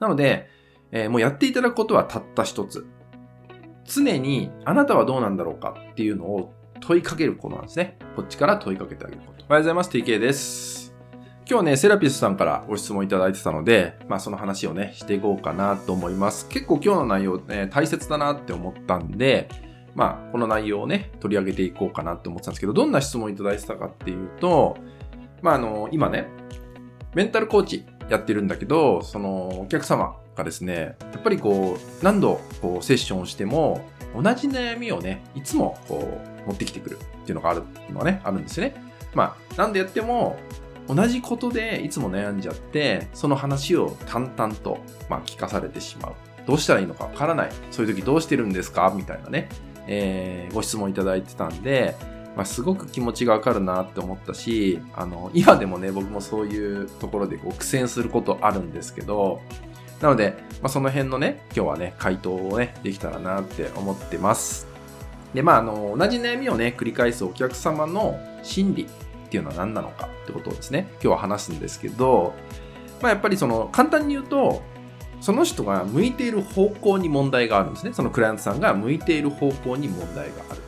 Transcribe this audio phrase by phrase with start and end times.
[0.00, 0.48] なので、
[0.90, 2.86] えー、もうやっていただくことはたった一つ。
[3.84, 7.98] 常にあなたはどうなんだろうかっていうのを問いかけることなんですね。
[8.16, 9.44] こっちから問いかけてあげること。
[9.48, 9.90] おはようございます。
[9.90, 10.94] TK です。
[11.48, 16.48] 今日ね、セラピスさんからご質問いただいてたので、まあその話をね、していこうかなと思います。
[16.48, 19.48] 結構今日の内容ね、大切だなって思ったんで、
[19.96, 24.76] まあこの内容をね、取り上げていこうかなって思ってたんですけど、どんな質問いただいてたかっていうと、
[25.42, 26.28] まああの、今ね、
[27.14, 38.74] メンタルコーチやってるんだけど、そのお客様がですね、やっぱりこう、何度こうセッションをしても、同じ悩みをね、いつもこう、持ってきてくるっていうのがあるのはね、あるんですよね。
[39.14, 40.36] まあ、なんでやっても、
[40.88, 46.12] 同じことでいつも悩んじゃって、その話を淡々と、まあ、聞かされてしまう。
[46.46, 47.50] どうしたらいいのかわからない。
[47.70, 48.92] そういう時どうしてるんですか？
[48.96, 49.48] みたいなね、
[49.86, 51.94] えー、ご質問いただいてたんで、
[52.36, 59.40] まあ、すごく気持ちがわかるなって思ったし、あの、今でもね、僕もそういうところでこう苦戦することあるんですけど、
[60.00, 64.66] なので、まあ、その辺のね、今日はね、回答をね、できたらなって思ってます。
[65.34, 68.86] で、まあ、あの、同じ悩みをね、繰り返すお客様の心理っ
[69.28, 72.34] ていうのは何なのかってことをですね、今日は話すんですけど、
[73.02, 74.62] まあ、やっぱりその、簡単に言うと、
[75.20, 77.92] その人が向いている方向に問題があるんですね。
[77.92, 80.62] そのクライアントさんが向いている方向に問題がある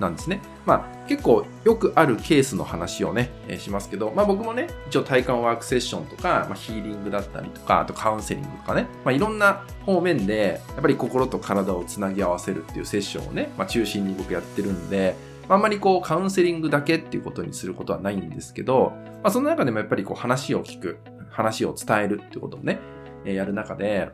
[0.00, 0.40] なんですね。
[0.66, 15.14] まあ、結構よくあるケースの話をね、えー、しますけど、まあ僕もね、一応体感ワークセッションとか、まあ、ヒーリングだったりとか、あとカウンセリングとかね、まあいろんな方面で、やっぱり心と体をつなぎ合わせるっていうセッションをね、まあ中心に僕やってるんで、
[15.48, 20.98] あんまりこうカウンセリングだけっていうことにすることはないんですけど、まあその中でもやっぱりこう話を聞く、
[21.30, 22.78] 話を伝えるっていうことをね、
[23.24, 24.10] えー、やる中で、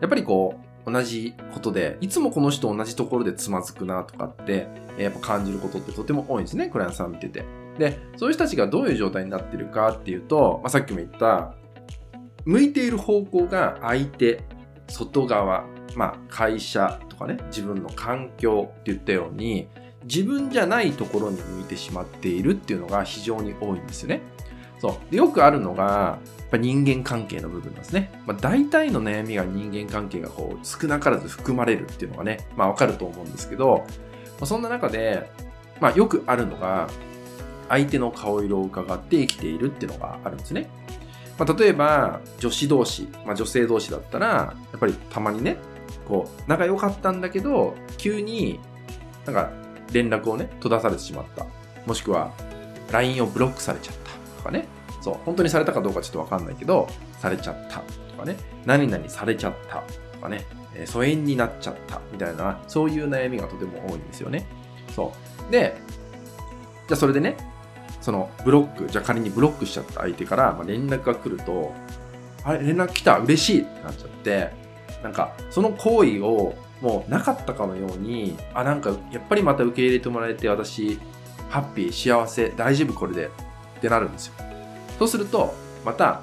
[0.00, 7.44] やっぱりこう、同じことで、いつもこの人同じところでつまずくなとかって、やっぱ感じることってとても多いんですね、クライアントさん見てて。
[7.78, 11.54] で、そういう人たちがどういう状態になってるかっていうと、まあ、さっきも言った、
[12.44, 14.42] 向いている方向が相手、
[14.88, 19.68] 外側、まあ、会社とかね、自分の環境って言ったように、
[20.04, 24.22] 自分じゃないところに向いてしまっているっていうのが非常に多いんですよね。
[24.80, 25.10] そう。
[25.10, 26.18] でよくあるのが、
[26.50, 28.10] ぱ人間関係の部分ですね。
[28.26, 33.84] まあ、大体の悩みが人間関係がこう少なからず含まれるっていうのがね、まあわかると思うんですけど、
[34.38, 35.30] まあ、そんな中で、
[35.80, 36.88] まあよくあるのが、
[37.68, 40.70] 相手の顔色を伺って生きているっていうのがあるんですね。
[41.38, 45.58] まあ、例えば、女子同士、まあ、女性同士だったら、やっぱりたまにね、
[46.08, 48.58] こう、仲良かったんだけど、急に
[49.24, 49.50] なんか
[49.92, 51.46] 連絡をね、閉ざされてしまった。
[51.86, 52.32] もしくは、
[52.90, 54.10] LINE をブロックされちゃった。
[54.38, 54.66] とかね。
[55.00, 56.88] そう、本当にされたかどうかちょっとわかんないけど、
[57.18, 58.36] されちゃったとかね。
[58.64, 59.82] 何々されちゃった
[60.12, 60.44] とかね。
[60.74, 64.46] え、疎遠になっちゃったみたいな、そういう悩みがとても多いんですよね。
[64.94, 65.12] そ
[65.48, 65.52] う。
[65.52, 65.80] で、
[66.88, 67.36] じゃあそれでね、
[68.00, 71.72] そのブロック、じゃあ仮にブロックしちゃった相手から、ま連絡が来ると、
[72.44, 74.50] あれ、連絡来た嬉しいってなっちゃって、
[75.02, 80.98] なんか、その行為をもうなかったかのように、あ、なんか、やっぱりまた受け入れてもらえて、私、
[81.48, 83.30] ハッピー、幸せ、大丈夫、これで、っ
[83.80, 84.47] てなるんですよ。
[84.98, 85.54] そうすると、
[85.84, 86.20] また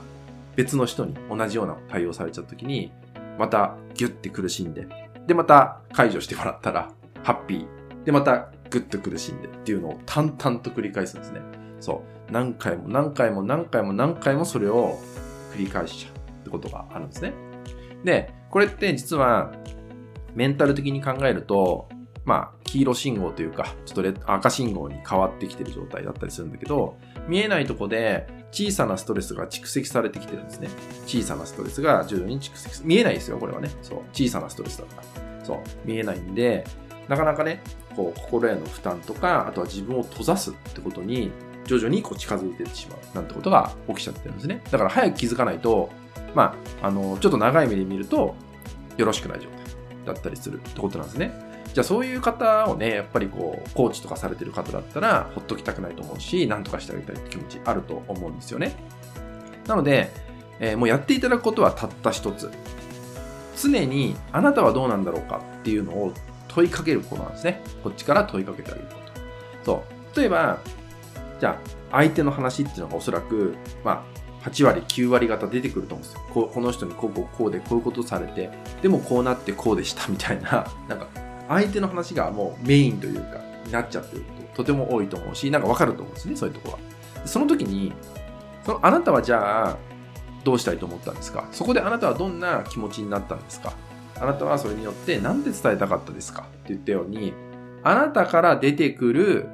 [0.55, 2.91] 別の人に同じような対応されちゃった時に、
[3.37, 4.87] またギュッて苦しんで、
[5.27, 6.91] で、また解除してもらったら、
[7.23, 8.03] ハッピー。
[8.03, 11.41] で、またグッと苦しんでっていうのを淡々と繰り返すんですね。
[11.79, 12.31] そう。
[12.31, 14.99] 何回も何回も何回も何回もそれを
[15.53, 17.33] 繰り返しちゃうってことがあるんですね。
[18.03, 19.51] で、これって実は
[20.33, 21.87] メンタル的に考えると、
[22.25, 26.97] まあ、黄色信号というか、ちょっと赤信号に変わってきてる状態だったりするんだけど、
[27.27, 30.69] 見えないとこで小さなストレスが蓄積されてきてるんですね。
[31.05, 33.69] 小さなストレスが徐々に蓄積見えないですよ、これはね。
[33.81, 33.99] そう。
[34.13, 35.45] 小さなストレスだから。
[35.45, 35.57] そう。
[35.83, 36.65] 見えないんで、
[37.07, 37.61] なかなかね、
[37.95, 41.31] こう、心への負担とか、あとは自分を閉ざすってことに、
[41.65, 44.61] 徐々にこう近づいてってしまうなんてことが起きちゃってるんですね。
[44.69, 45.89] だから早く気づかないと、
[46.33, 48.35] まあ、あの、ちょっと長い目で見ると、
[48.97, 49.47] よろしくない状
[50.05, 51.44] 態だったりするってことなんですね。
[51.73, 58.75] じゃあそういう方をね、やっぱりこう、コーチとかされてる方だったら、ほっときたくないと思うし、なんとかしてあげたいって気持ちあると思うんですよね。
[59.67, 60.11] なので、
[60.59, 62.49] えー、もうやっていただくことはたった一つ。
[63.57, 66.13] 常にあなたはどうなんだろうかっていうのを
[66.47, 67.61] 問いかけることなんですね。
[67.83, 68.95] こっちから問いかけてあげるこ
[69.63, 69.65] と。
[69.65, 69.83] そ
[70.13, 70.19] う。
[70.19, 70.59] 例えば、
[71.39, 74.05] じゃあ、相手の話っていうのがおそらく、ま
[74.43, 76.21] あ、8割、9割方出てくると思うんですよ。
[76.33, 78.51] ここの人にこうこうこうでこういうことされて、
[78.81, 81.07] でもこうなってこうでしたみたいな、なんか
[81.47, 86.79] 相手の話がもうメインというか、になっちゃってることとても多いと思うし、なんかわかると思うんですね、そういうとこは。
[87.25, 87.93] その時に、
[88.65, 89.77] そのあなたはじゃあ、
[90.43, 91.47] どうしたいと思ったんですか？
[91.51, 93.73] そこであなたはどんな気持ちになったんですか？
[94.19, 96.43] あなたはそれによって何で伝えたかったですか？
[96.43, 97.33] って言ったように、
[97.83, 99.47] あなたから出てくる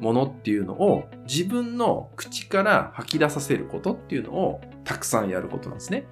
[0.00, 6.06] ものっていうのを自分の口から吐き出させることっていうのをたくさんやることなんですね。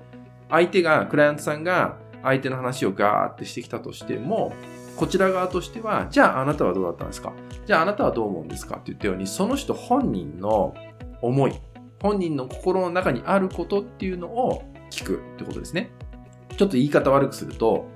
[0.49, 4.53] 相手が、クライアントさんが相手の話をガーってしてきたとしても、
[5.01, 7.33] こちら側としては、じゃああなたはどうだったんですか？
[7.65, 8.75] じゃああなたはどう思うんですか？
[8.75, 10.75] って言ったように、その人本人の
[11.23, 11.59] 思い、
[12.03, 15.91] 本人の心の中にあることっていうのを聞くってことですね。
[16.59, 17.87] ちょっと言い方悪くすると、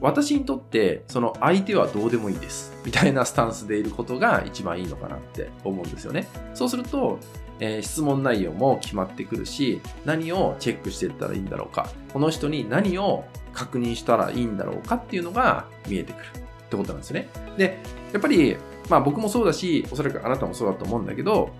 [0.00, 2.76] 私にとってその相手はどうでもいいです。
[2.84, 6.26] みたいなスタンスでいることが一番いいのかなって思うんですよね。
[6.52, 7.20] そうすると、
[7.60, 17.28] えー、質問内容も決まってくるし、何をチェックしていったらいいんだろうか、この人に何を確認したらいいんだろうかっていうのが見えてくるってことなんですよね。
[17.56, 17.78] で、
[18.12, 18.56] やっぱり、
[18.88, 21.50] まあ僕もそうだし、おそらくあなたもそうだと思うんだけど、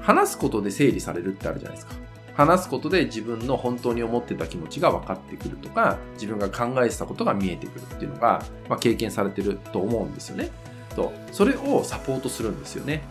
[0.00, 1.94] 話すことで整理されるってあるじゃないですか。
[2.34, 10.50] 話すことで自分の本当に思ってた気持ちが分かってくるとか、自分が考えてたことが見えてくるっていうのが、まあ、経験されてると思うんですよね。
[10.96, 13.02] と、それをサポートするんですよね。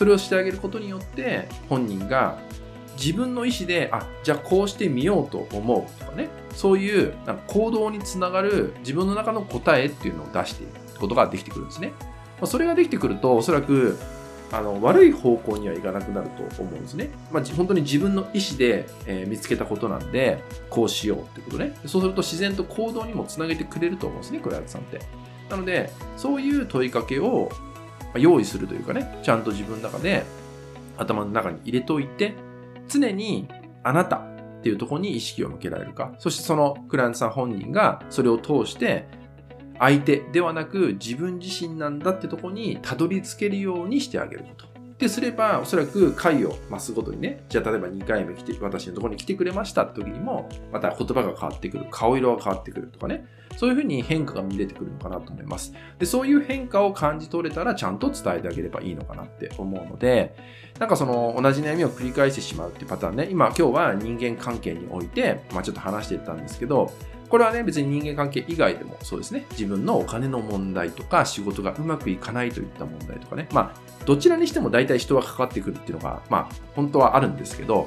[0.00, 2.38] それをしてあげることによって、本人が
[2.96, 11.92] 自分の意思で、あ、じゃあこうしてみようと思うとかね、そういうなんか行動につながる自分の中の答えっていうのを出していくことができてくるんですね。
[12.40, 13.98] まあ、それができてくると、おそらく
[14.50, 17.10] あの悪い方向にはいかなくなると思うんですね。
[17.30, 21.74] まあ、本当に自分の意思で、えー、見つけたことなんで、こうしようってことね。
[21.84, 24.98] そうすると自然と行動にもつなげてくれると思うんですね、クライアントさんって。
[25.50, 27.50] なので、そういう問いかけを
[28.18, 30.24] 用意するというかね、ちゃんと自分の中で
[30.96, 32.34] 頭の中に入れておいて、
[32.88, 33.48] 常に
[33.82, 39.08] あなたっていうところに意識を向けられるか、そしてそのクライアントさん本人がそれを通して
[39.78, 44.66] 相手ではなく自分自身なんだってとこにたどり着けるようにしてあげること。
[45.00, 53.24] ってすれば、おそらく回を増すごとにね、じゃあ例えば2回目来て、私のところに来てくれましたって時にも、また言葉が変わってくる、顔色が変わってくるとかね、
[53.56, 55.72] そういうふうに変化が見れてくるのかなと思います。
[55.98, 60.36] で、そういう変化を感じ取れたらちゃんと伝えてあげればいいのかなって思うので、
[60.78, 66.92] なんかその同じ悩みを繰り返してしまうっていうパターンね、今今日は人間関係において、まあちょっと話していったんですけど、
[67.30, 69.46] これはね、別に人間関係以外でもそうですね。
[69.52, 73.48] 自分のお金の問題とか、仕事がうまくいかないといった問題とかね。
[73.52, 77.86] まあ、どちらにしても大体人は関わってくるっていうのが、まあ、本当はあるんですけど、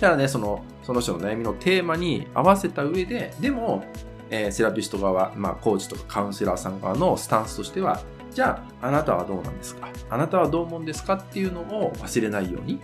[0.00, 3.84] ただね、その、その人の悩みのテーマに合わせた上で、でも、
[4.28, 8.00] えー、セラピスト側、まあ、コーチとかカウンセラーさん側のスタンスとしては、
[8.32, 9.88] じゃあ、あなたはどうなんですか？
[10.10, 11.14] あなたはどう思うんですか？
[11.14, 12.80] っていうのを忘れないように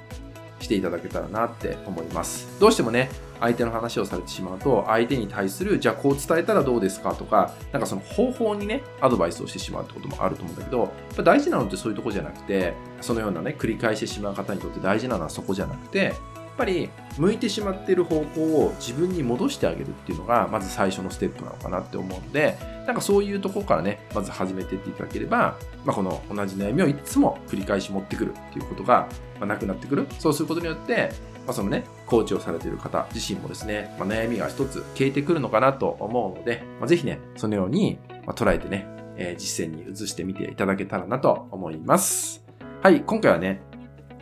[0.61, 2.47] していただけたらなって思います。
[2.61, 3.11] どうしてもね、
[3.41, 16.15] 相手の話をされてしまうと、相手に対する、じゃあこう伝えたらどうですかとか、なんかその方法にね、アドバイスをしてしまうってこともあると思うんだけど、やっぱ大事なのってそういうとこじゃなくて、そのようなね、繰り返してしまう方にとって大事なのはそこじゃなくて、
[16.61, 29.09] ぱり向いてしまっている方向を自分に戻してあげるっていうのが、まず最初のステップなのかなって思うので、なんかそういうとこからね、まず始めていっていただければ、まあ、この同じ悩みをいつも繰り返し持ってくるっていうことが、
[29.41, 30.07] まなくなってくる。
[30.19, 31.12] そうすることによって、
[31.47, 38.87] まあ、そのね、コーチをされている方自身もですね、まあ、悩みが一つ消えてくるのかなと思うので、まあ、ぜひね、そのように、ま捉えてね、
[39.17, 42.45] え、実践に移してみていただけたらなと思います。
[42.83, 43.61] はい、今回はね、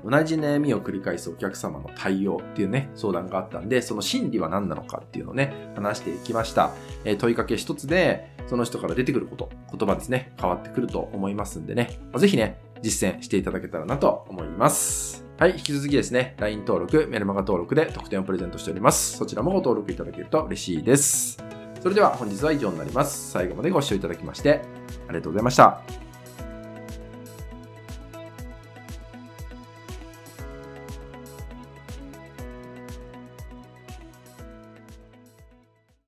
[0.04, 6.72] 同じ悩みを繰り返すお客様の対応っていうね、相談があったんで、その心理は何なのかっていうのをね、話していきました。
[7.04, 15.24] えー、問いかけ一つで、その人から出てくること、言葉ですね、変わってくると思いますんでね、まあ、ぜひね、実践していただけたらなと思います。
[15.38, 19.16] はい、引き続きですね、LINE 登録、メルマガ登録で特典をプレゼントしております。
[19.16, 21.38] そちらもご登録いただけると嬉しいです。
[21.80, 23.30] それでは本日は以上になります。
[23.30, 24.62] 最後までご視聴いただきまして、
[25.08, 26.07] ありがとうございました。